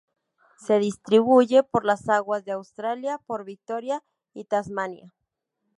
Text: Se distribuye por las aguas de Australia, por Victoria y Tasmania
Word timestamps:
Se 0.57 0.79
distribuye 0.79 1.61
por 1.61 1.85
las 1.85 2.09
aguas 2.09 2.43
de 2.43 2.53
Australia, 2.53 3.19
por 3.27 3.43
Victoria 3.45 4.01
y 4.33 4.45
Tasmania 4.45 5.13